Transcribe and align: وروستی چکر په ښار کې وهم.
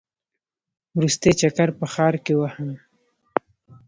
وروستی 0.97 1.31
چکر 1.39 1.69
په 1.77 1.85
ښار 1.93 2.15
کې 2.25 2.33
وهم. 2.39 2.71